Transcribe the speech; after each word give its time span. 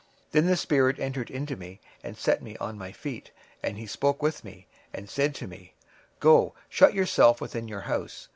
26:003:024 0.31 0.31
Then 0.31 0.45
the 0.47 0.57
spirit 0.57 0.99
entered 0.99 1.29
into 1.29 1.55
me, 1.55 1.79
and 2.03 2.17
set 2.17 2.41
me 2.41 2.55
upon 2.55 2.75
my 2.79 2.91
feet, 2.91 3.29
and 3.61 3.87
spake 3.87 4.23
with 4.23 4.43
me, 4.43 4.65
and 4.95 5.07
said 5.07 5.27
unto 5.29 5.45
me, 5.45 5.75
Go, 6.19 6.55
shut 6.69 6.95
thyself 6.95 7.39
within 7.39 7.67
thine 7.67 7.81
house. 7.81 8.27